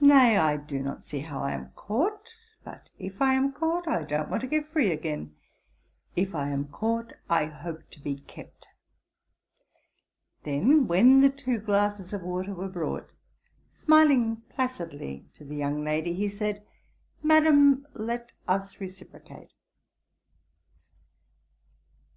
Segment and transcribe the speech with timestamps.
[0.00, 2.34] 'Nay, I do not see how I am caught;
[2.64, 5.36] but if I am caught, I don't want to get free again.
[6.16, 8.66] If I am caught, I hope to be kept.'
[10.42, 13.10] Then when the two glasses of water were brought,
[13.70, 16.66] smiling placidly to the young lady, he said,
[17.22, 19.52] 'Madam, let us reciprocate.'